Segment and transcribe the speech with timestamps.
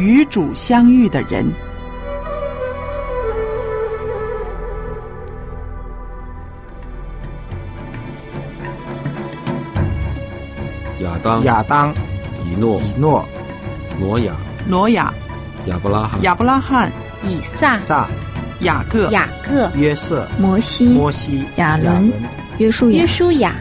[0.00, 1.46] 与主相遇的人。
[11.02, 11.92] 亚当、亚当、
[12.46, 13.28] 以诺、以诺、
[13.98, 14.34] 挪亚、
[14.66, 15.12] 挪亚、
[15.66, 16.90] 亚伯拉罕、亚伯拉罕、
[17.22, 18.08] 以撒、撒、
[18.60, 22.10] 雅各、雅各、约瑟、摩西、摩西、亚伦、
[22.56, 23.54] 约书亚约、书亚、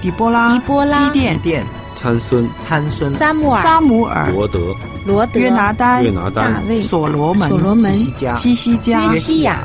[0.00, 4.72] 底波拉、底波拉基甸、殿、参孙、参孙、撒母耳、撒母耳、伯德、
[5.04, 9.62] 罗德、约拿丹、约拿丹大、卫、所罗门、所罗门西西加、西西加、约西亚、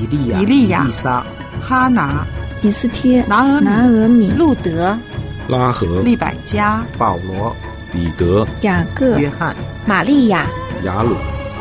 [0.00, 1.24] 以利亚、以利亚以撒、
[1.60, 2.24] 哈拿、
[2.62, 4.96] 以斯帖、拿俄米拿俄米、路德、
[5.48, 7.54] 拉合、利百加、保罗、
[7.92, 9.54] 彼得、雅各、约翰、
[9.84, 10.46] 玛利亚、
[10.84, 11.16] 雅鲁、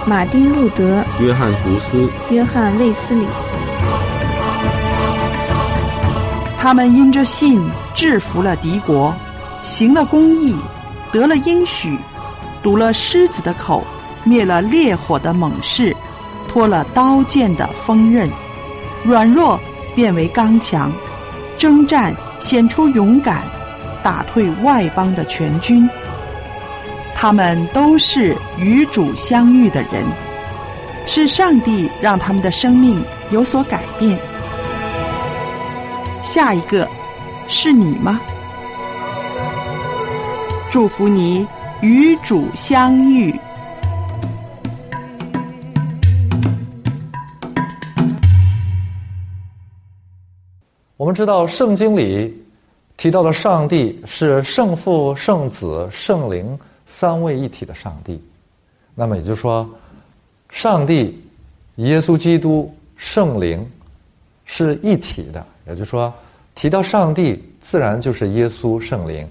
[0.05, 3.25] 马丁路德、约翰胡斯、约翰卫斯理。
[6.59, 7.61] 他们因着信
[7.93, 9.15] 制服了敌国，
[9.61, 10.55] 行了公义，
[11.11, 11.97] 得了应许，
[12.61, 13.83] 堵了狮子的口，
[14.23, 15.95] 灭了烈火的猛士，
[16.47, 18.29] 脱了刀剑的锋刃，
[19.03, 19.59] 软弱
[19.95, 20.91] 变为刚强，
[21.57, 23.43] 征战显出勇敢，
[24.03, 25.89] 打退外邦的全军。
[27.15, 30.03] 他们都是与主相遇的人，
[31.05, 34.19] 是上帝让他们的生命有所改变。
[36.21, 36.87] 下一个
[37.47, 38.19] 是你吗？
[40.69, 41.47] 祝福你
[41.81, 43.33] 与主相遇。
[50.95, 52.35] 我们知道圣经里
[52.97, 58.19] 提到的上帝是圣父、圣子、圣灵三位一体的上帝。
[58.95, 59.69] 那么也就是说，
[60.49, 61.23] 上帝、
[61.75, 63.63] 耶稣基督、圣灵
[64.45, 65.45] 是一体的。
[65.67, 66.11] 也就是说，
[66.55, 69.27] 提到上帝，自然就是耶稣、圣灵；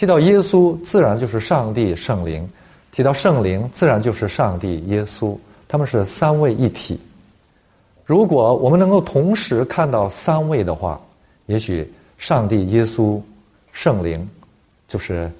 [0.00, 2.42] 提到耶稣，自然就是上帝、圣灵；
[2.90, 5.36] 提到圣灵，自然就是上帝、耶稣。
[5.68, 6.98] 他们是三位一体。
[8.06, 10.98] 如果我们能够同时看到三位的话，
[11.44, 13.20] 也许上帝、耶稣、
[13.72, 14.26] 圣灵
[14.88, 15.30] 就是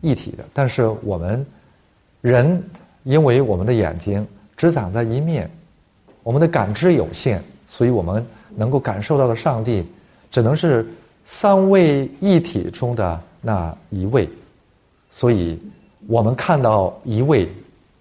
[0.00, 0.44] 一体的。
[0.52, 1.46] 但是我们
[2.20, 2.60] 人
[3.04, 4.26] 因为我们的眼睛
[4.56, 5.48] 只长在一面，
[6.24, 8.26] 我们的感知有限，所以我们
[8.56, 9.86] 能够感受到的上帝
[10.28, 10.84] 只能是
[11.24, 14.28] 三位一体中的那一位。
[15.10, 15.58] 所以
[16.06, 17.48] 我们看到一位，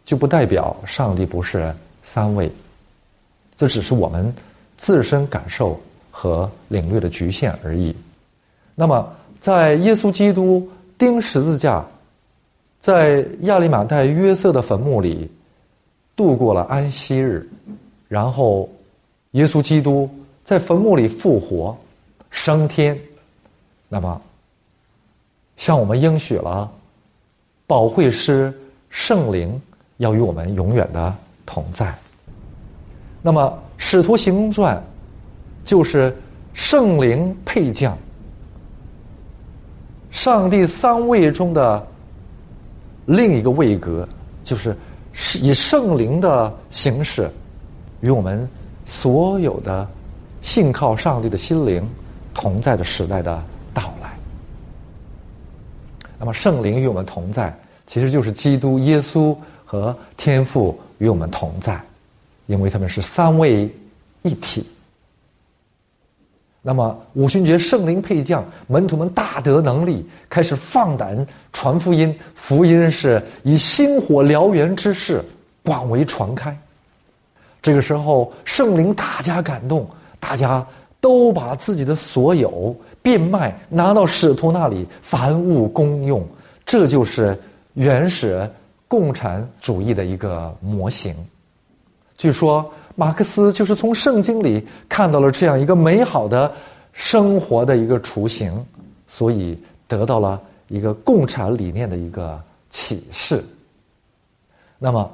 [0.06, 2.52] 就不代表上帝不是三位。
[3.56, 4.34] 这只是我们
[4.78, 5.80] 自身感受
[6.12, 7.96] 和领略的局限而已。
[8.76, 9.12] 那么，
[9.42, 11.84] 在耶稣基督钉十字架，
[12.80, 15.28] 在亚利马太约瑟的坟墓里
[16.16, 17.50] 度过了安息日，
[18.08, 18.70] 然后
[19.32, 20.08] 耶稣基督
[20.44, 21.76] 在坟墓里复活
[22.30, 22.98] 升天，
[23.90, 24.22] 那么
[25.58, 26.72] 向我们应许了
[27.66, 28.54] 保惠师
[28.90, 29.62] 圣灵
[29.98, 31.14] 要与我们永远的
[31.46, 31.94] 同在。
[33.22, 33.42] 那么，
[33.78, 34.78] 《使徒行传》
[35.70, 36.16] 就是
[36.54, 37.98] 圣灵配将，
[40.12, 41.86] 上帝三位中的
[43.06, 44.08] 另一个位格，
[44.44, 44.74] 就是
[45.42, 47.30] 以圣灵的形式
[48.00, 48.48] 与我们
[48.86, 49.86] 所有的
[50.42, 51.86] 信靠上帝的心灵
[52.34, 53.44] 同在的时代的。
[56.20, 57.56] 那么，圣灵与我们同在，
[57.86, 59.36] 其实就是基督耶稣
[59.66, 61.80] 和天父与我们同在。
[62.48, 63.70] 因为他们是三位
[64.22, 64.66] 一体。
[66.62, 72.18] 那么五旬节圣灵配将，门徒们大得能力，开始放胆传福音。
[72.36, 75.22] 福音是以星火燎原之势
[75.62, 76.58] 广为传开。
[77.62, 79.86] 这个时候，圣灵大加感动，
[80.20, 80.66] 大家
[81.02, 82.74] 都把自己的所有
[83.08, 86.22] 变卖，拿到使徒那里，凡物公用。
[86.66, 87.40] 这就是
[87.76, 88.46] 原始
[88.86, 91.16] 共产主义的一个模型。
[92.18, 96.54] 据说马克思就是从圣经里看到了这样一个美好的
[96.92, 98.52] 生活的一个雏形，
[99.08, 99.58] 所以
[99.88, 102.38] 得到了一个共产理念的一个
[102.70, 103.42] 启示。
[104.78, 105.10] 那么，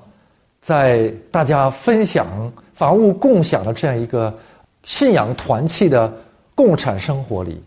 [0.63, 4.35] 在大家分享、房屋共享的这样一个
[4.81, 6.11] 信仰团契的
[6.55, 7.61] 共产生活里，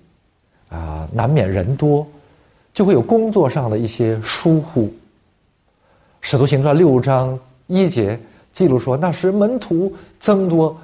[0.68, 2.06] 啊，难免人多，
[2.72, 4.92] 就会有工作上的一些疏忽。
[6.20, 8.18] 使徒行传六章一节。
[8.52, 10.74] 记录说，那时门徒增多，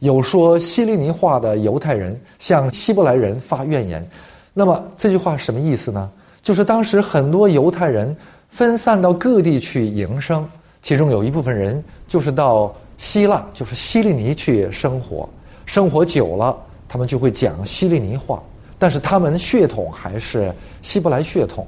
[0.00, 4.04] 有说希利尼话的犹太人向希伯来人发怨言。
[4.52, 6.10] 那么这句话什么意思呢？
[6.42, 8.16] 就是当时很多犹太人
[8.48, 10.44] 分散到各地去营生，
[10.82, 15.28] 其中有一部分人就是到希腊，就是希利尼去生活。
[15.66, 16.56] 生活久了，
[16.88, 18.42] 他们就会讲希利尼话，
[18.84, 20.52] 但是他们血统还是
[20.82, 21.66] 希伯来血统。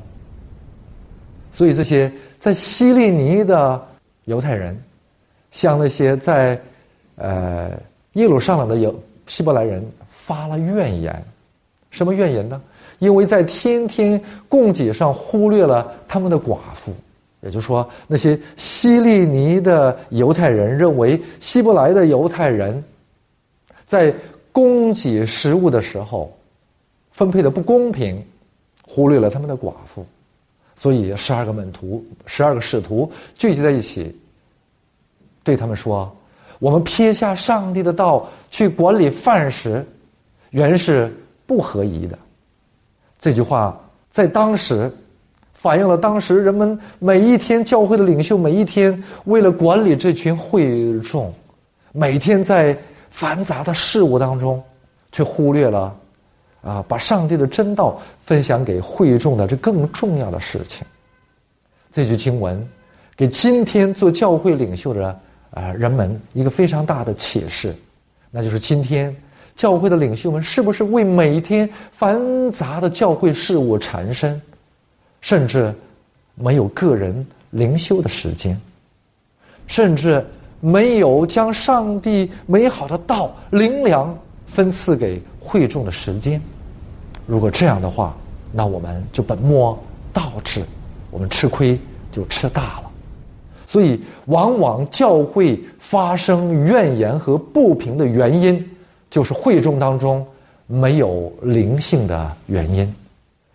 [1.51, 3.81] 所以这些在希利尼的。
[4.27, 4.77] 犹太人
[5.53, 6.61] 向那些在
[7.15, 7.71] 呃
[8.15, 8.93] 耶路撒冷的犹
[9.29, 11.25] 希伯来人发了怨言。
[11.93, 12.61] 什么怨言呢？
[12.99, 16.93] 因为在天天供给上忽略了他们的寡妇，
[17.41, 22.83] 也就是说，那些希利尼的犹太人认为希伯来的犹太人
[23.87, 24.13] 在
[24.51, 26.37] 供给食物的时候
[27.17, 28.23] 分配的不公平，
[28.87, 30.05] 忽略了他们的寡妇，
[30.77, 34.15] 所以十二个门徒、十二个使徒聚集在一起，
[35.43, 36.15] 对他们说
[36.61, 39.85] ：“我们撇下上帝的道去管理饭食，
[40.51, 41.13] 原是。”
[41.49, 42.19] 不合宜的，
[43.21, 43.81] 这句话
[44.11, 44.93] 在当时
[45.55, 51.33] 反映了当时人们每一天教会的领袖每一天为了管理这群会众，
[51.93, 52.77] 每天在
[53.11, 54.61] 繁杂的事物当中，
[55.13, 55.97] 却忽略了
[56.63, 60.87] 啊，把上帝的真道分享给会众的这更重要的事情。
[61.93, 62.67] 这句经文
[63.17, 65.21] 给今天做教会领袖的
[65.51, 67.75] 啊人们一个非常大的启示，
[68.31, 69.15] 那就是今天。
[69.55, 74.39] 教会的领袖们是不是为每天繁杂的教会事务缠身，
[75.23, 75.75] 甚至
[76.35, 78.61] 没有个人灵修的时间，
[79.67, 80.23] 甚至
[80.61, 84.15] 没有将上帝美好的道灵粮
[84.47, 86.41] 分赐给会众的时间？
[87.27, 88.17] 如果这样的话，
[88.53, 89.79] 那我们就本末
[90.13, 90.65] 倒置，
[91.11, 91.79] 我们吃亏
[92.11, 92.91] 就吃大了。
[93.67, 98.63] 所以，往往教会发生怨言和不平的原因。
[99.09, 100.27] 就是会众当中
[100.67, 102.93] 没有灵性的原因，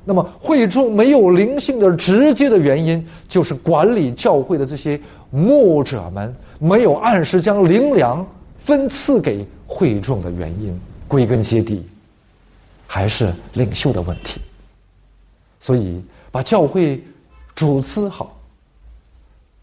[0.06, 5.00] 那么会众没有灵性的直接的原因，就是管理教会的这些
[5.30, 8.26] 牧者们没有按时将灵粮
[8.58, 10.80] 分赐给会众的原因。
[11.12, 11.86] 归根结底，
[12.88, 14.40] 还是领袖的问题。
[15.60, 17.04] 所以，把教会
[17.54, 18.40] 组织好，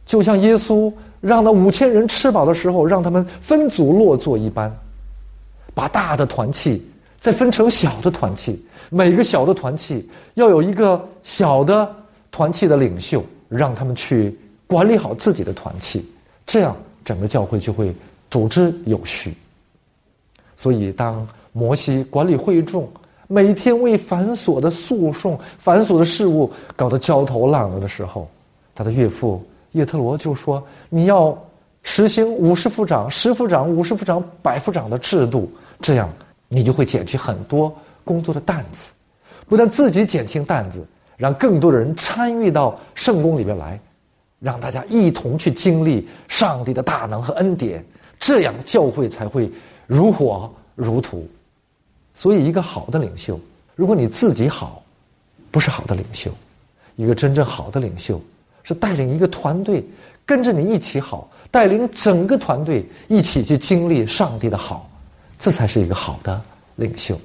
[0.04, 0.92] 就像耶稣
[1.22, 4.70] 让那五千人吃饱的时候，让他们分组落座一般。
[5.74, 6.84] 把大的团契
[7.18, 11.90] 再分成小的团契，每个小的团契要有一个小的
[12.30, 14.36] 团契的领袖，让他们去
[14.66, 16.04] 管理好自己的团契，
[16.46, 17.94] 这样整个教会就会
[18.28, 19.32] 组织有序。
[20.56, 22.88] 所以，当摩西管理会众，
[23.26, 28.28] 每天为繁琐的诉讼、繁琐的事物搞得焦头烂额的时候，
[28.74, 29.42] 他的岳父
[29.72, 31.36] 叶特罗就说：“你要
[31.82, 35.50] 实行五十副长、十副长、五十副长、百副长的制度。”
[35.80, 36.08] 这样，
[36.48, 37.74] 你就会减去很多
[38.04, 38.90] 工作的担子，
[39.46, 40.84] 不但自己减轻担子，
[41.16, 43.78] 让更多的人参与到圣宫里面来，
[44.40, 47.84] 让大家一同去经历上帝的大能和恩典，
[48.18, 49.50] 这样教会才会
[49.86, 51.26] 如火如荼。
[52.18, 53.38] 所以，一个好的领袖，
[53.76, 54.82] 如果你自己好，
[55.52, 56.32] 不是好的领袖；
[56.96, 58.20] 一个真正好的领袖，
[58.64, 59.86] 是带领一个团队
[60.26, 64.90] 跟着你一起好，带领整个团队一起去经历上帝的好。
[65.38, 66.42] 这才是一个好的
[66.74, 67.16] 领袖，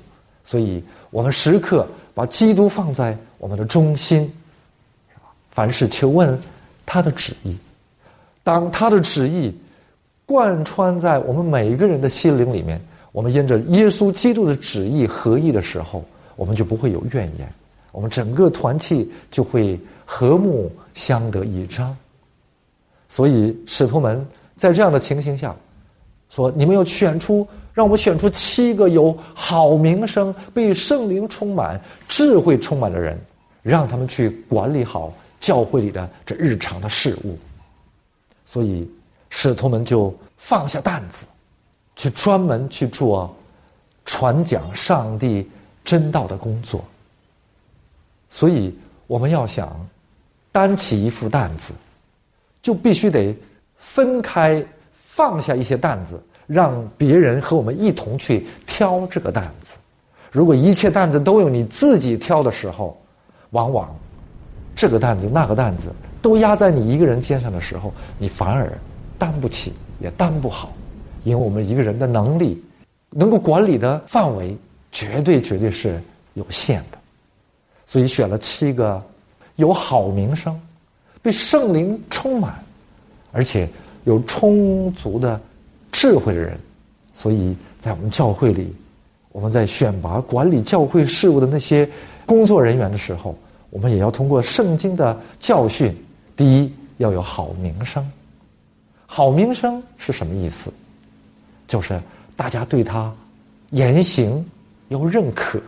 [0.43, 4.31] 所以我们时刻把基督放在我们的中心，
[5.49, 6.39] 凡事求问
[6.85, 7.57] 他的旨意，
[8.43, 9.51] 当他的旨意
[10.27, 12.79] 贯穿在我们每一个人的心灵里面，
[13.13, 16.03] 我们因着耶稣基督的旨意合一的时候，
[16.35, 17.47] 我们就不会有怨言，
[17.93, 21.95] 我们整个团契就会和睦相得益彰。
[23.07, 24.27] 所以使徒们
[24.57, 25.55] 在这样的情形下
[26.29, 33.19] 说：“你们要选出。”让我们选出七个有好名声、被圣灵充满、智慧充满的人，
[33.63, 37.35] 让他们去管理好教会里的这日常的事务。
[38.45, 38.87] 所以，
[39.31, 41.25] 使徒们就放下担子，
[41.95, 43.35] 去专门去做
[44.05, 45.49] 传讲上帝
[45.83, 46.83] 真道的工作。
[48.29, 48.75] 所以，
[49.07, 49.73] 我们要想
[50.51, 51.73] 担起一副担子，
[52.61, 53.35] 就必须得
[53.77, 54.63] 分开
[55.05, 56.21] 放下一些担子。
[56.45, 59.75] 让别人和我们一同去挑这个担子。
[60.29, 63.01] 如果一切担子都由你自己挑的时候，
[63.51, 63.95] 往往
[64.75, 65.87] 这个担子那个担子
[66.21, 68.69] 都压在你一个人肩上的时候，你反而
[69.17, 69.71] 担不起，
[70.01, 70.73] 也担不好。
[71.23, 72.61] 因为我们一个人的能力，
[73.09, 74.55] 能够管理的范围，
[74.91, 76.01] 绝对绝对是
[76.33, 76.97] 有限的。
[77.85, 79.01] 所以选了七个
[79.55, 80.59] 有好名声、
[81.21, 82.63] 被圣灵充满，
[83.31, 83.67] 而且
[84.03, 85.39] 有充足的。
[85.95, 86.57] 智慧的人，
[87.13, 88.73] 所以在我们教会里，
[89.31, 91.87] 我们在选拔管理教会事务的那些
[92.25, 93.37] 工作人员的时候，
[93.69, 95.95] 我们也要通过圣经的教训：
[96.35, 98.03] 第一，要有好名声。
[99.05, 100.73] 好名声是什么意思？
[101.73, 101.99] 就是
[102.35, 103.11] 大家对他
[103.71, 104.45] 言行
[104.89, 105.59] 要认可。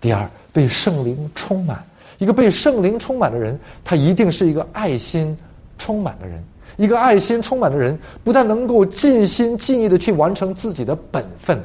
[0.00, 1.80] 第二，被圣灵充满。
[2.18, 5.38] 一个被圣灵充满的人，他一定是一个爱心
[5.78, 6.42] 充满的人。
[6.76, 11.62] 一个爱心充满的人，不但能够尽心尽意的去完成自己的本分，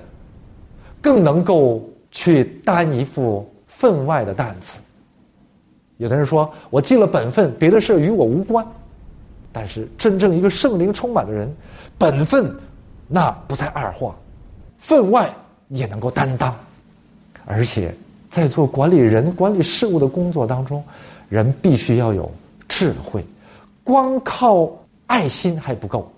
[1.02, 4.80] 更能够去担一副分外的担子。
[5.98, 8.64] 有的人说：“我尽了本分，别的事与我无关。”
[9.52, 11.52] 但是，真正一个圣灵充满的人，
[11.98, 12.56] 本分
[13.10, 14.16] 那不在二话，
[14.78, 15.30] 分外
[15.68, 16.56] 也能够担当。
[17.46, 17.94] 而且，
[18.30, 20.82] 在做管理人、管理事务的工作当中，
[21.28, 22.32] 人必须要有
[22.68, 23.26] 智慧，
[23.84, 24.72] 光靠
[25.08, 26.10] 爱心还不够。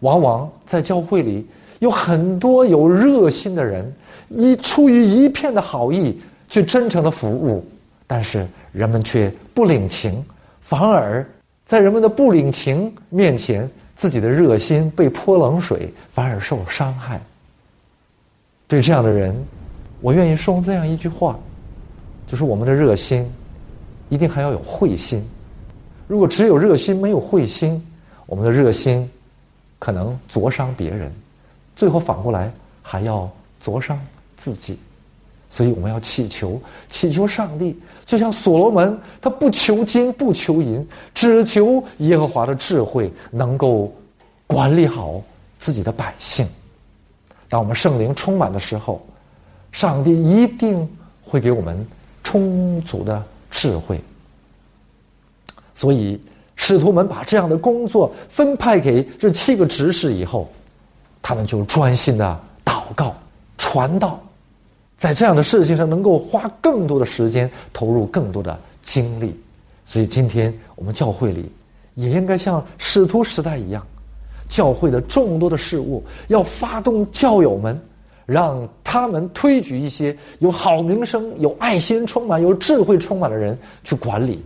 [0.00, 1.46] 往往在教会里
[1.78, 3.92] 有很多有热心的人，
[4.28, 7.64] 一出于一片的好意去真诚的服务，
[8.06, 8.46] 但是。
[8.72, 10.24] 人们却不领情，
[10.62, 11.22] 反而
[11.66, 13.70] 在人们的不领情面前，
[14.02, 17.20] 自己的热心被泼冷水，反而受伤害。
[18.66, 19.32] 对这样的人，
[20.00, 21.38] 我愿意说这样一句话，
[22.26, 23.24] 就是我们的热心，
[24.08, 25.24] 一定还要有慧心。
[26.08, 27.80] 如果只有热心没有慧心，
[28.26, 29.08] 我们的热心
[29.78, 31.08] 可能灼伤别人，
[31.76, 33.30] 最后反过来还要
[33.60, 33.96] 灼伤
[34.36, 34.76] 自己。
[35.54, 43.92] 所以我们要祈求，祈求上帝，就像所罗门，他不求金不求银，只求耶和华的智慧，能够
[44.46, 45.20] 管理好
[45.58, 46.48] 自己的百姓。
[47.50, 49.06] 当我们圣灵充满的时候，
[49.72, 50.88] 上帝一定
[51.22, 51.86] 会给我们
[52.24, 54.00] 充足的智慧。
[55.74, 56.18] 所以
[56.56, 60.50] 使徒们把这样的工作分派给这七个执事以后，
[61.20, 63.14] 他们就专心的祷告、
[63.58, 64.18] 传道。
[65.02, 69.34] 在这样的事情上，能够花更多的时间，投入更多的精力，
[69.84, 71.50] 所以今天我们教会里
[71.94, 73.84] 也应该像使徒时代一样，
[74.48, 77.76] 教会的众多的事物要发动教友们，
[78.26, 84.40] 让他们推举一些有好名声、有爱心、充满有智慧、充满的人去管理，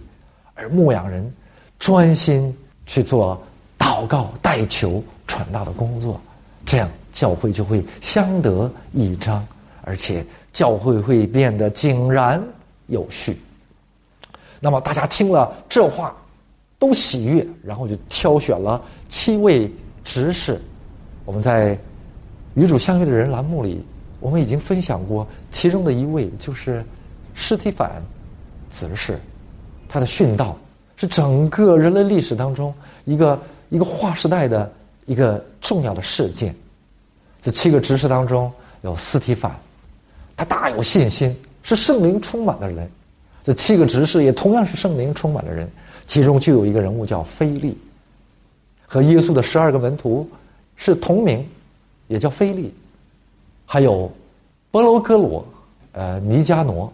[0.54, 1.30] 而牧养人
[1.78, 3.38] 专心去做
[3.78, 6.18] 祷告、代求、传道的工作，
[6.64, 9.46] 这样教会就会相得益彰，
[9.82, 10.24] 而且。
[10.56, 12.42] 教会会变得井然
[12.86, 13.38] 有序。
[14.58, 16.16] 那么大家听了这话，
[16.78, 19.70] 都喜悦，然后就挑选了七位
[20.02, 20.58] 执事。
[21.26, 21.78] 我们在
[22.54, 23.84] 与主相遇的人栏目里，
[24.18, 26.82] 我们已经分享过其中的一位，就是
[27.34, 28.02] 施提反
[28.72, 29.20] 执事。
[29.90, 30.56] 他的殉道
[30.96, 32.72] 是整个人类历史当中
[33.04, 34.72] 一个一个划时代的
[35.04, 36.56] 一个重要的事件。
[37.42, 39.54] 这七个执事当中有斯提反。
[40.36, 42.90] 他大有信心，是圣灵充满的人。
[43.42, 45.70] 这七个执事也同样是圣灵充满的人，
[46.06, 47.78] 其中就有一个人物叫菲利，
[48.86, 50.28] 和耶稣的十二个门徒
[50.74, 51.48] 是同名，
[52.08, 52.74] 也叫菲利。
[53.64, 54.12] 还有
[54.70, 55.46] 伯罗哥罗、
[55.92, 56.92] 呃尼加挪，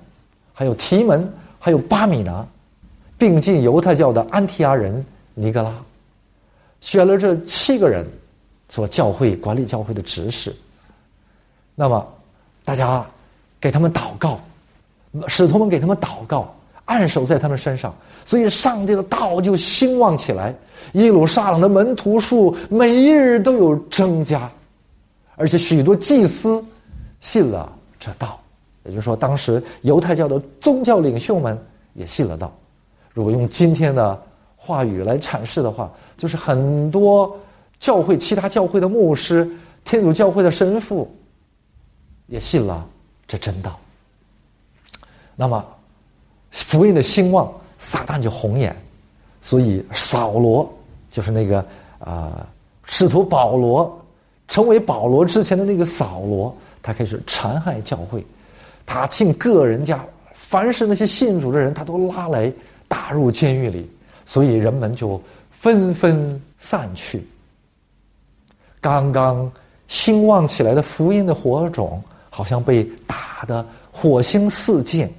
[0.53, 1.27] 还有提门，
[1.59, 2.47] 还有巴米拿，
[3.19, 5.75] 并进犹太教的安提阿人尼格拉，
[6.81, 8.07] 选了这七个人
[8.69, 10.55] 做教会管理教会的执事。
[11.75, 12.07] 那么
[12.65, 13.05] 大家。
[13.63, 14.41] 给他们祷告，
[15.29, 16.53] 使徒们给他们祷告，
[16.87, 20.53] 按手在他们身上，所以上帝的道就兴旺起来。
[20.95, 24.51] 耶路撒冷的门徒数每一日都有增加，
[25.37, 26.63] 而且许多祭司
[27.21, 28.41] 信了这道。
[28.85, 31.57] 也就是说，当时犹太教的宗教领袖们
[31.95, 32.53] 也信了道。
[33.15, 34.21] 如果用今天的
[34.57, 35.89] 话语来阐释的话，
[36.19, 37.39] 就是很多
[37.79, 39.49] 教会、其他教会的牧师、
[39.85, 41.09] 天主教会的神父
[42.27, 42.85] 也信了。
[43.27, 43.79] 这真道。
[45.35, 45.65] 那么，
[46.51, 48.77] 福音的兴旺，撒旦就红眼，
[49.41, 50.71] 所以扫罗
[51.11, 51.65] 就是那个
[51.99, 52.47] 啊，
[52.85, 53.99] 使徒保罗
[54.47, 58.25] 成为保罗之前的那个扫罗，他开始残害教会，
[58.85, 62.53] 他进个人家，凡是那些信主的人，他都拉来
[62.87, 63.91] 打入监狱里，
[64.27, 67.27] 所以人们就纷纷散去。
[68.83, 69.51] 刚刚
[69.89, 72.03] 兴旺起来的福音的火种。
[72.35, 75.13] 好像被打的火星四溅，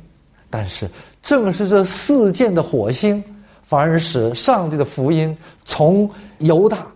[0.50, 0.90] 但是
[1.22, 3.24] 正是这四溅的火星，
[3.64, 6.88] 反而使上帝的福音从犹大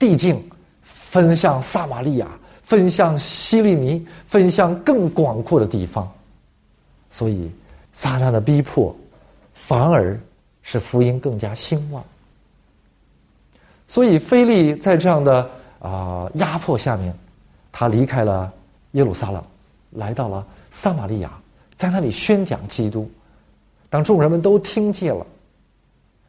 [0.00, 0.42] 地境
[0.82, 2.26] 分向撒玛利亚，
[2.64, 6.10] 分向希利尼，分向更广阔的地方。
[7.08, 7.48] 所以，
[7.92, 8.94] 撒旦的逼迫，
[9.54, 10.18] 反而
[10.62, 12.02] 使福音更加兴旺。
[13.86, 17.16] 所以，菲利在这样的啊压迫下面，
[17.70, 18.52] 他离开了
[18.92, 19.44] 耶路撒冷。
[19.92, 21.30] 来到了撒玛利亚，
[21.76, 23.10] 在那里宣讲基督。
[23.88, 25.26] 当众人们都听见了，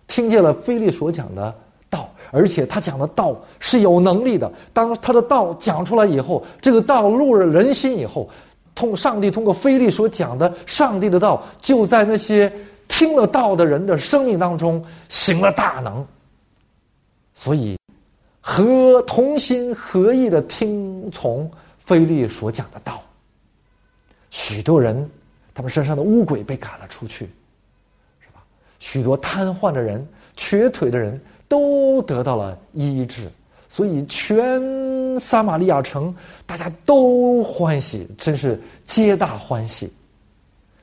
[0.08, 1.56] 听见了菲利所讲的
[1.90, 4.52] 道，而且他讲的道是有能力的。
[4.74, 8.30] 当他的道讲出来以后，这个道入了人心以后，
[8.76, 12.52] 通上帝通过菲利所讲的上帝的道，就在那些
[12.90, 16.06] 听了道的人的生命当中行了大能。
[17.34, 17.78] 所以
[18.42, 23.02] 和同心合意的听从菲利所讲的道。
[24.34, 25.08] 许多人，
[25.54, 27.30] 他们身上的污鬼被赶了出去，
[28.20, 28.44] 是吧？
[28.80, 33.30] 许多瘫痪的人、瘸腿的人都得到了医治，
[33.70, 34.60] 所以全
[35.20, 36.14] 撒玛利亚城
[36.48, 39.94] 大家都欢喜，真是皆大欢喜。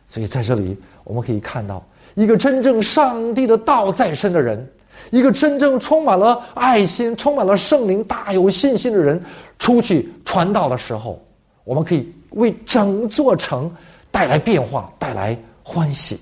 [0.06, 4.64] 所以在这里我们可以看到，一个真正上帝的道在身的人，
[5.10, 9.20] 一个真正充满了爱心、充满了圣灵、大有信心的人，
[9.58, 11.20] 出去传道的时候，
[11.64, 13.70] 我们可以为整座城
[14.10, 16.18] 带来变化、带来欢喜。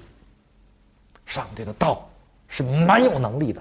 [1.26, 2.08] 上帝的道
[2.46, 3.60] 是蛮有能力的，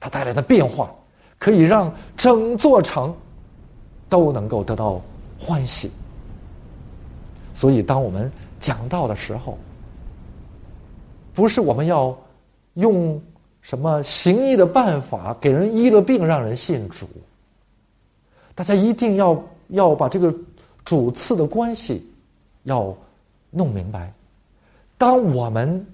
[0.00, 0.90] 它带来的变化
[1.38, 3.14] 可以让整座城
[4.08, 5.00] 都能够得到
[5.38, 5.90] 欢喜。
[7.54, 8.30] 所以，当我们
[8.60, 9.56] 讲道的时候，
[11.34, 12.16] 不是我们要
[12.74, 13.20] 用
[13.60, 17.08] 什么行医的办法给人医了病让人信主。
[18.54, 20.34] 大家一定要要把这个
[20.88, 22.02] 主次的关系
[22.62, 22.96] 要
[23.50, 24.10] 弄明白。
[24.96, 25.86] 当我们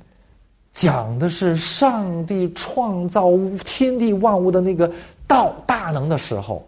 [0.72, 3.32] 讲的是上帝创造
[3.64, 4.88] 天地万物的那个
[5.26, 6.64] 道大能的时候，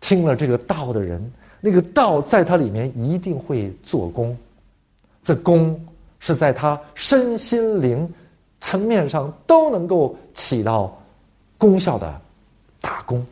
[0.00, 1.20] 听了这个道的人，
[1.60, 4.36] 那个道在它里面一定会做工。
[5.24, 5.84] 这功
[6.20, 8.08] 是在他身心灵
[8.60, 10.96] 层面上都能够起到
[11.58, 12.20] 功效的
[12.80, 13.26] 大功，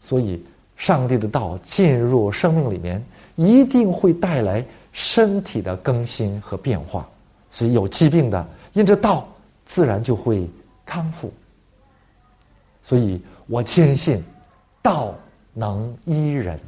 [0.00, 0.44] 所以
[0.76, 3.02] 上帝的道进入生命里面，
[3.34, 7.08] 一定会带来身体的更新和变化。
[7.50, 9.26] 所以有疾病的，因着道
[9.64, 10.48] 自然就会
[10.84, 11.32] 康复。
[12.82, 14.22] 所以我坚信
[14.82, 15.14] 道
[15.54, 16.58] 能医人。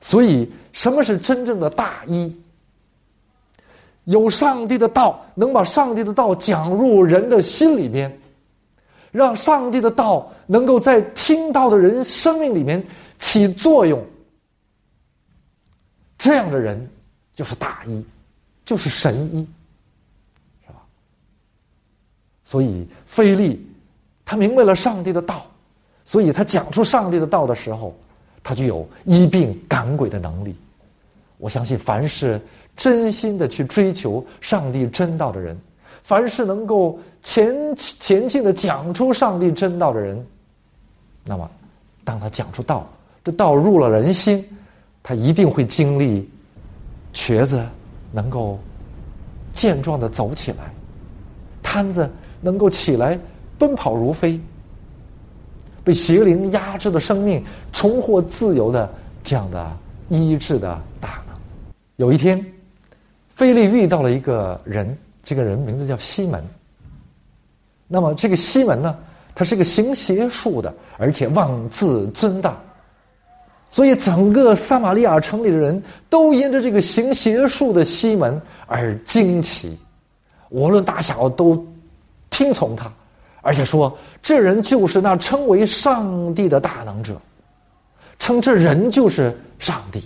[0.00, 2.36] 所以什么是真正的大医？
[4.04, 8.12] 有上帝的道，能把上帝的道讲入人的心里面，
[9.12, 12.84] 让上帝的道能够在听到的人生命里面
[13.22, 14.04] 起作用。
[16.18, 16.90] 这样的人
[17.32, 18.04] 就是大医，
[18.64, 19.46] 就是神医，
[20.66, 20.82] 是吧？
[22.44, 23.64] 所以菲利
[24.24, 25.46] 他明白了上帝的道，
[26.04, 27.96] 所以他讲出上帝的道的时候，
[28.42, 30.54] 他就有医病赶鬼的能力。
[31.38, 32.38] 我相信，凡是。
[32.74, 35.54] 真心的去追求上帝真道的人，
[36.02, 40.26] 凡是能够前前进的讲出上帝真道的人，
[41.22, 41.50] 那么，
[42.02, 42.90] 当他讲出道，
[43.24, 44.44] 这道入了人心，
[45.02, 46.28] 他一定会经历
[47.12, 47.64] 瘸子
[48.10, 48.58] 能够
[49.52, 50.72] 健壮的走起来，
[51.62, 53.18] 瘫子能够起来
[53.58, 54.40] 奔跑如飞，
[55.84, 59.76] 被邪灵压制的生命重获自由的这样的
[60.08, 61.36] 医治的大能。
[61.96, 62.44] 有一天。
[63.34, 66.44] 菲利遇到了一个人，这个人名字叫西门。
[67.88, 68.96] 那么这个西门呢，
[69.34, 72.60] 他是个行邪术的，而且妄自尊大，
[73.72, 79.76] 所以整个撒玛利亚城里的人都因着这个行邪术的西门而惊奇，
[80.50, 81.66] 无论大小都
[82.28, 82.92] 听从他，
[83.40, 87.18] 而且说这人就是那称为上帝的大能者，
[88.18, 90.00] 称这人就是上帝。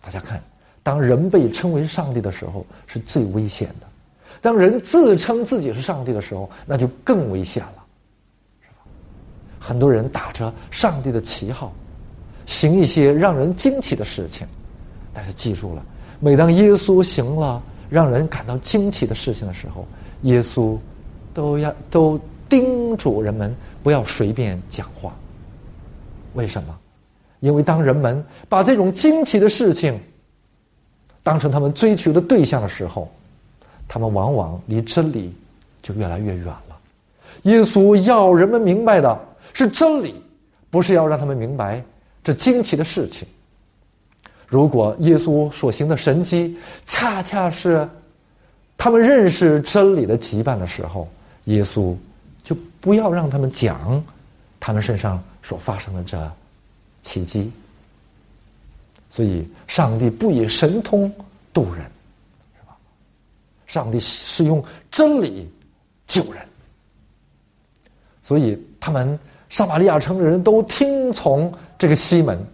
[0.00, 0.40] 大家看。
[0.80, 3.86] 当人被称为上帝的时候，是最危险的；
[4.40, 7.84] 当人自称自己是上帝的时候，那就更危险了，
[8.62, 8.76] 是吧？
[9.58, 11.74] 很多人打着上帝的旗号，
[12.48, 14.46] 行一些让人惊奇的事情，
[15.12, 15.84] 但是记住了，
[16.18, 19.86] 每当耶稣行了让人感到惊奇的事情的时候，
[20.22, 20.78] 耶稣
[21.34, 25.14] 都要都叮嘱人们不要随便讲话。
[26.32, 26.74] 为什么？
[27.40, 30.00] 因为当人们把这种惊奇的事情，
[31.22, 33.10] 当成他们追求的对象的时候，
[33.86, 35.34] 他们往往离真理
[35.82, 36.78] 就越来越远了。
[37.42, 39.20] 耶稣要人们明白的
[39.52, 40.14] 是真理，
[40.70, 41.84] 不是要让他们明白
[42.22, 43.26] 这惊奇的事情。
[44.46, 47.86] 如果耶稣所行的神迹恰恰是
[48.78, 51.06] 他们认识真理的羁绊的时候，
[51.44, 51.94] 耶稣
[52.42, 54.02] 就不要让他们讲
[54.58, 56.32] 他们身上所发生的这
[57.02, 57.50] 奇迹。
[59.10, 61.12] 所以，上帝不以神通
[61.52, 61.82] 渡人，
[62.54, 62.76] 是吧？
[63.66, 65.48] 上帝是用真理
[66.06, 66.42] 救人。
[68.22, 69.18] 所以，他们
[69.50, 72.44] 撒玛利亚城的人都听从这个西门，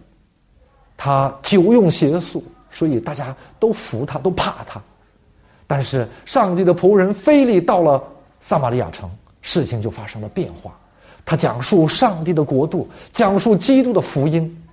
[0.95, 4.81] 他久用邪术，所以大家都服他，都怕他。
[5.67, 8.03] 但是，上帝的仆人菲利到了
[8.39, 9.09] 撒玛利亚城，
[9.41, 10.77] 事情就发生了变化。
[11.25, 14.63] 他讲述上帝的国度，讲述基督的福音。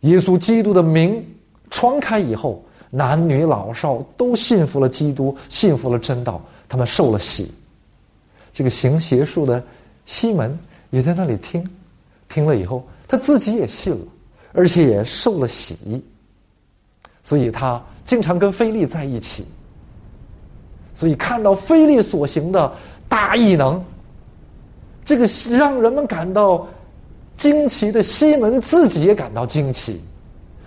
[0.00, 1.22] 耶稣基督的名
[1.68, 7.52] 传开以后，男女老少都信服了基督，信服了真道，他们受了洗。
[8.54, 9.62] 这个行邪术的
[10.06, 11.62] 西门也在那里听。
[12.30, 12.82] 听了以后，
[13.14, 14.06] 他自己也信了，
[14.54, 16.02] 而且也受了洗，
[17.22, 19.44] 所以他经常跟菲利在一起。
[20.92, 22.72] 所以看到菲利所行的
[23.08, 23.80] 大异能，
[25.04, 26.66] 这个让人们感到
[27.36, 30.00] 惊奇的西门自己也感到惊奇。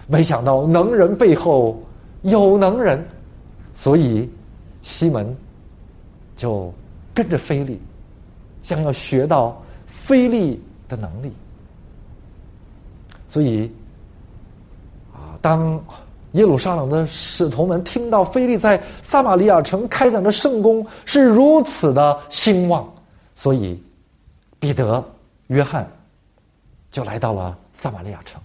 [0.07, 1.77] 没想到能人背后
[2.21, 3.05] 有能人，
[3.73, 4.29] 所以
[4.81, 5.35] 西门
[6.37, 6.73] 就
[7.13, 7.77] 跟着菲利，
[8.63, 11.29] 想要学到菲利的能力。
[13.27, 13.71] 所以
[15.13, 15.79] 啊，当。
[16.33, 22.87] 耶路撒冷的使徒们听到菲利在撒玛利亚城开展的圣功是如此的兴旺，
[23.33, 23.81] 所以
[24.59, 25.03] 彼得、
[25.47, 25.89] 约翰
[26.91, 28.39] 就来到了撒玛利亚城，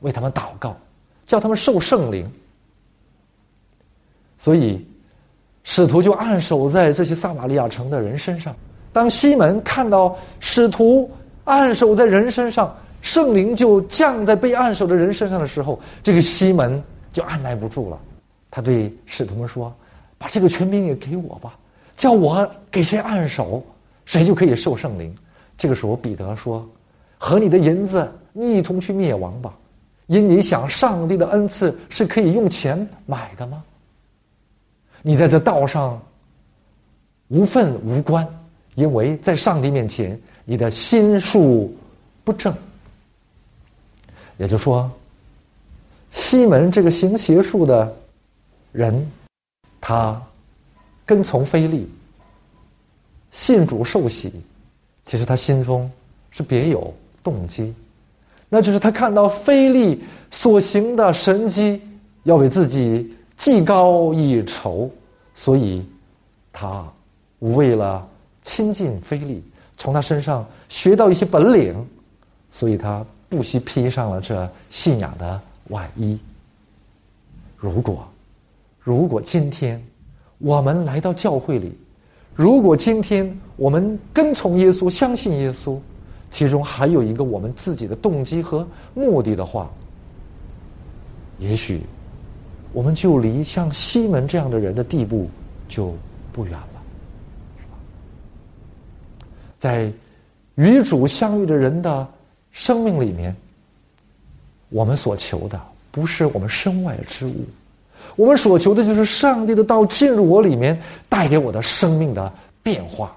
[0.00, 0.76] 为他们祷告，
[1.24, 2.30] 叫他们受圣灵。
[4.36, 4.84] 所以
[5.62, 8.54] 使徒就按守在这些撒玛利亚城的人身上。
[8.92, 11.10] 当西门看到使徒
[11.44, 16.82] 按守在人身上，圣灵就降在被按手的人身上的时候，这个西门。
[17.12, 18.00] 就按耐不住了，
[18.50, 19.72] 他对使徒们说
[20.18, 21.56] ：“把这个权柄也给我吧，
[21.96, 23.64] 叫我给谁按手，
[24.04, 25.14] 谁就可以受圣灵。”
[25.56, 26.68] 这个时候，彼得说
[27.16, 29.56] ：“和你的银子，一同去灭亡吧，
[30.08, 33.62] 因你想上帝的恩赐是可以用钱买的吗？
[35.00, 36.02] 你在这道上
[37.28, 38.26] 无份无关，
[38.74, 41.72] 因为在上帝面前，你的心术
[42.24, 42.52] 不正。”
[44.36, 44.90] 也就是说。
[46.10, 47.92] 西门这个行邪术的
[48.70, 49.10] 人，
[49.80, 50.22] 他
[51.04, 51.88] 跟从非利，
[53.32, 54.32] 信主受洗，
[55.04, 55.90] 其实他心中
[56.30, 57.74] 是别有动机，
[58.48, 61.82] 那就是他看到非利所行的神迹，
[62.22, 64.88] 要为自己技高一筹，
[65.34, 65.84] 所以
[66.52, 66.86] 他
[67.40, 68.08] 为了
[68.44, 69.42] 亲近菲利，
[69.76, 71.74] 从他身上学到一些本领，
[72.52, 75.40] 所以他不惜披上了这信仰的。
[75.70, 76.18] 外衣，
[77.56, 78.06] 如果，
[78.78, 79.82] 如果今天
[80.36, 81.72] 我们来到教会里，
[82.34, 85.78] 如果今天我们跟从耶稣、相信耶稣，
[86.30, 89.70] 其中还有一个我们自己的动机和目的的话，
[91.38, 91.80] 也许
[92.74, 95.30] 我们就离像西门这样的人的地步
[95.66, 95.94] 就
[96.30, 96.82] 不远了，
[99.56, 99.90] 在
[100.56, 102.06] 与主相遇的人的
[102.54, 103.36] 生命里面。
[104.70, 105.60] 我们所求的
[105.92, 107.44] 不是我们身外之物，
[108.16, 113.16] 我们所求的就是上帝的道进入我里面，带给我的生命的变化。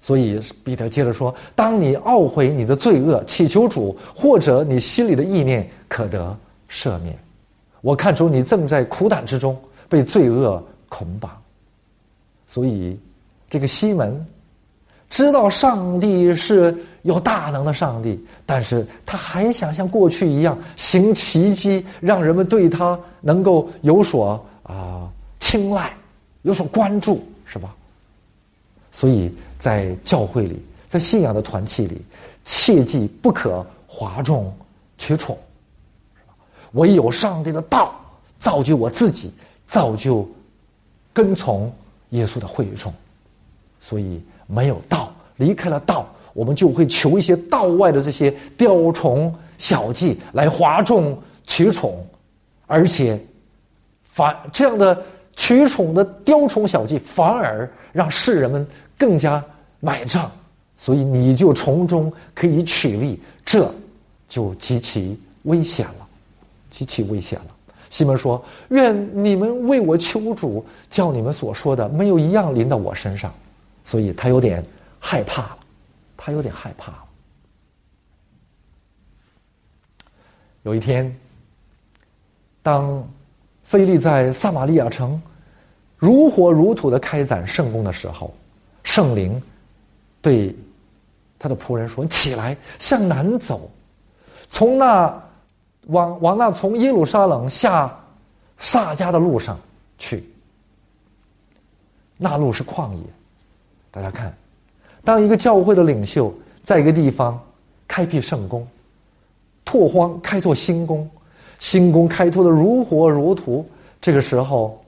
[0.00, 6.36] 所以彼得接着说：“当你懊悔你的罪恶，祈求主，或者你心里的意念可得
[6.68, 7.16] 赦免。
[7.82, 9.56] 我看出你正在苦胆之中，
[9.88, 11.30] 被罪恶捆绑。
[12.48, 12.98] 所以，
[13.48, 14.26] 这个西门。”
[15.08, 16.76] 知道上帝是
[17.06, 25.08] 有大能的上帝，但是他还想像过去一样行奇迹，让人们对他能够有所啊
[25.40, 25.96] 青睐，
[26.42, 27.74] 有所关注，是吧？
[28.92, 32.02] 所以在教会里，在信仰的团契里，
[32.44, 34.52] 切记不可哗众
[34.98, 35.38] 取宠，
[36.72, 37.98] 唯有上帝的道
[38.38, 39.32] 造就我自己，
[39.66, 40.28] 造就
[41.12, 41.72] 跟从
[42.10, 42.92] 耶稣的会众，
[43.80, 44.20] 所以。
[44.48, 52.06] 没有道，离开了道，我们就会求一些道外的这些雕虫小技来哗众取宠，
[52.66, 53.18] 而且
[54.04, 55.02] 反这样的
[55.34, 58.66] 取宠的雕虫小技，反而让世人们
[58.98, 59.42] 更加
[59.80, 60.30] 买账，
[60.76, 63.72] 所以你就从中可以取利，这
[64.28, 66.06] 就极其危险了，
[66.70, 67.46] 极其危险了。
[67.88, 73.32] 西门说：“愿你们为我求主，叫你们所说的没有一样临到我身上。”
[73.84, 74.62] 所以他有点
[74.98, 75.58] 害怕了，
[76.26, 76.92] 他有点害怕。
[80.64, 81.16] 有一天，
[82.64, 83.08] 当
[83.62, 85.22] 菲利在撒玛利亚城
[85.96, 88.34] 如火如荼的开展圣功的时候，
[88.82, 89.40] 圣灵
[90.20, 90.52] 对
[91.38, 93.70] 他的仆人说：“起来，向南走，
[94.50, 95.22] 从那
[95.82, 97.96] 往往那从耶路撒冷下
[98.58, 99.56] 撒迦的路上
[99.96, 100.28] 去。
[102.16, 103.02] 那路是旷野。”
[103.92, 104.36] 大家看，
[105.06, 107.40] 当一个教会的领袖在一个地方
[107.86, 108.66] 开辟圣功、
[109.64, 111.08] 拓荒、开拓新宫，
[111.60, 113.64] 新宫开拓的如火如荼，
[114.00, 114.84] 这个时候，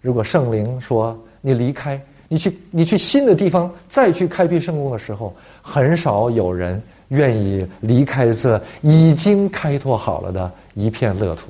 [0.00, 11.48] 如果圣灵说你离开，你去你去新的地方再去开辟圣功的时候，很少有人愿意离开这已经开拓好了的一片乐土。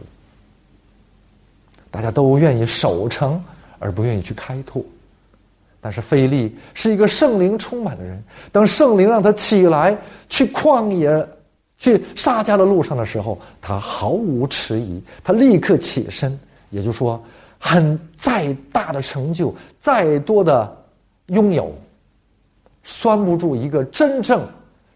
[1.89, 3.41] 大家都愿意守城，
[3.79, 4.83] 而不愿意去开拓。
[5.88, 8.22] 但是菲利是一个圣灵充满的人。
[8.53, 9.96] 当圣灵让他起来
[10.29, 11.27] 去旷野、
[11.79, 16.38] 去撒家的路上的时候，他毫无迟疑，他立刻起身。
[16.68, 17.18] 也就是说，
[17.59, 20.77] 很再大的成就，再多的
[21.29, 21.74] 拥有，
[22.83, 24.46] 拴不住一个真正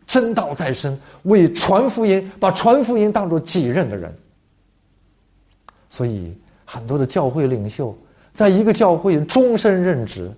[0.06, 4.14] 真道在身、为传福音、把传福音当作己任的人。
[5.88, 7.96] 所以，很多的教会领袖
[8.34, 10.30] 在一个教会终身任职，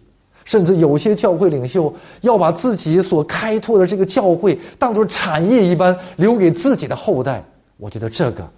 [0.45, 7.43] 甚至有些教会领袖要把自己所开拓的这个教会当作产业一般留给自己的后代。
[7.77, 8.49] 我觉得这个，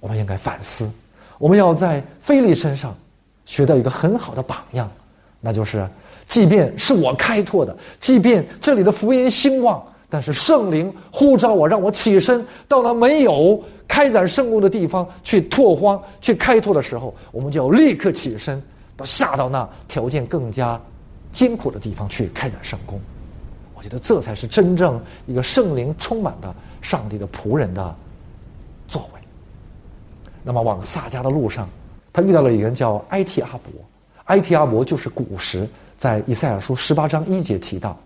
[0.00, 0.90] 我们应该反思。
[1.38, 2.96] 我们要在菲利身上
[3.44, 4.90] 学到一个很好的榜样，
[5.40, 5.86] 那就是，
[6.28, 13.62] 即便是我开拓的，即便这里的福音兴旺，但是圣灵呼召我，让我起身到那没有。
[13.86, 18.60] 开展圣功的地方去拓荒、去开拓的时候，我们就要立刻起身，
[18.96, 20.80] 到下到那条件更加
[21.32, 23.00] 艰苦的地方去开展圣功。
[23.74, 27.94] 我觉得这才是真正一个圣灵充满的上帝的仆人的
[28.88, 29.20] 作为。
[30.42, 31.68] 那么往撒迦的路上，
[32.12, 33.70] 他遇到了一个人叫埃提阿伯。
[34.24, 37.98] 埃提阿伯就是古时在以赛亚书十八章一节提到，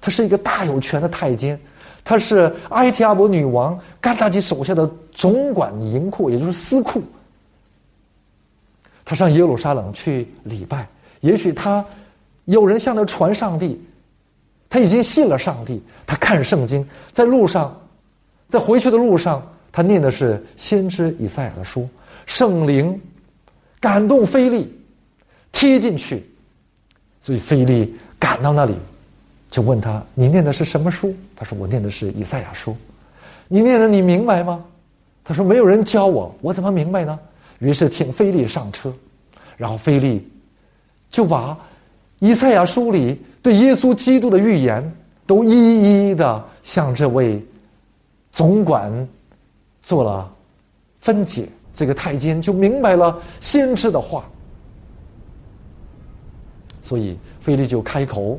[0.00, 1.58] 他是一个大有权的太监。
[2.02, 7.02] 他是埃提阿伯女王甘达吉手下的总管银库，也就是司库。
[9.04, 10.88] 他上耶路撒冷去礼拜，
[11.20, 11.84] 也许他
[12.46, 13.80] 有人向他传上帝，
[14.68, 15.82] 他已经信了上帝。
[16.06, 17.78] 他看圣经，在路上，
[18.48, 21.88] 在回去的路上，他念的是先知以赛亚的书。
[22.26, 22.98] 圣灵
[23.80, 24.72] 感动菲利，
[25.52, 26.24] 贴进去，
[27.20, 28.74] 所以菲利赶到那里。
[29.50, 32.76] 就问他：“你念的是什么书？”他说：“我念的是以赛亚书。”
[33.46, 34.64] 你念的你明白吗？
[35.22, 37.16] 他说：“没有人教我，我怎么明白呢？”
[37.64, 38.92] 于是请菲利上车，
[39.56, 40.30] 然后菲利
[41.08, 41.58] 就把
[42.18, 44.94] 以赛亚书里对耶稣基督的预言
[45.26, 47.42] 都一一的向这位
[48.30, 49.08] 总管
[49.82, 50.30] 做了
[51.00, 51.48] 分解。
[51.72, 54.24] 这个太监就明白了先知的话，
[56.82, 58.38] 所以菲利就开口。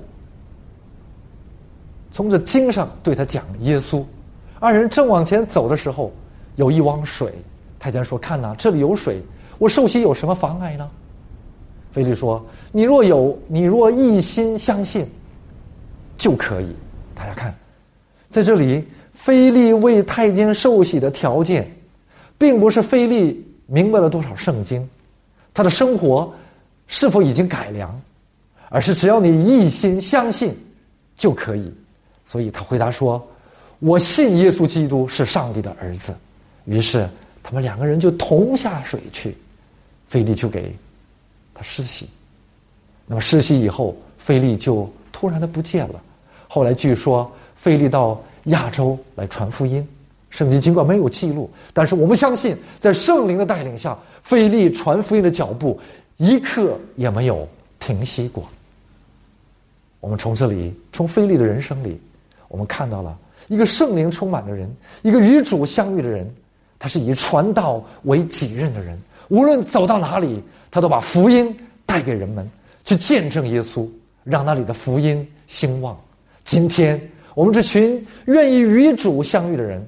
[2.11, 4.05] 从这经上对他讲耶稣，
[4.59, 6.13] 二人正往前走的时候，
[6.55, 7.33] 有一汪水。
[7.85, 9.21] 太监说：“看呐，这里有水，
[9.59, 10.89] 我受洗有什么妨碍呢？”
[11.93, 12.43] 菲利说
[12.73, 15.07] ：“你若有，你若一心相信，
[16.17, 16.75] 就可以。”
[17.13, 17.53] 大家看，
[18.27, 21.71] 在这里，菲利为太监受洗的条件，
[22.39, 24.89] 并不是菲利明白了多少圣经，
[25.53, 26.33] 他的生活
[26.87, 28.01] 是否已经改良，
[28.69, 30.57] 而是只要你一心相信，
[31.15, 31.71] 就可以。
[32.23, 33.23] 所以他回答说
[33.77, 36.15] ：“我信耶稣基督是上帝的儿子。”
[36.65, 37.07] 于是
[37.47, 39.37] 他们两个人就同下水去，
[40.07, 40.75] 菲利就给
[41.53, 42.09] 他施洗。
[43.05, 46.01] 那么施洗以后，菲利就突然的不见了。
[46.47, 49.87] 后来据说菲利到亚洲来传福音，
[50.31, 55.79] 圣经尽管没有记录，但是我们相信，在圣灵的带领下，菲利传福音的脚步
[56.17, 58.43] 一刻也没有停息过。
[59.99, 62.01] 我们从这里，从菲利的人生里。
[62.47, 63.15] 我们看到了
[63.49, 64.67] 一个圣灵充满的人，
[65.03, 66.27] 一个与主相遇的人，
[66.77, 68.99] 他是以传道为己任的人。
[69.29, 72.49] 无论走到哪里，他都把福音带给人们，
[72.83, 73.87] 去见证耶稣，
[74.23, 75.97] 让那里的福音兴旺。
[76.43, 77.01] 今天
[77.33, 79.85] 我们这群愿意与主相遇的人，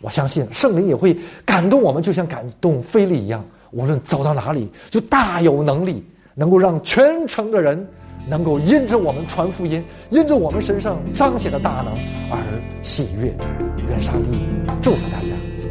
[0.00, 3.44] 我相信圣灵也会感动我们，就像感动菲利一样。
[3.70, 6.02] 无论走到哪里，就大有能力，
[6.34, 7.86] 能够让全城的人。
[8.28, 11.86] 能够因着我们传福音，因着我们身上彰显的大能
[12.30, 12.38] 而
[12.82, 13.34] 喜悦，
[13.88, 14.40] 愿上帝
[14.82, 15.69] 祝福大家。